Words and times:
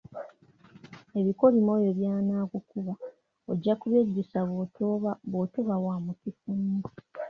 Ebikolimo 1.19 1.69
oyo 1.77 1.89
by'anaakukuba 1.97 2.93
ojja 3.51 3.73
kubyejjusa 3.79 4.37
bw'otoba 5.29 5.75
wa 5.85 5.95
mukisa 6.05 6.51
nnyo. 6.57 6.81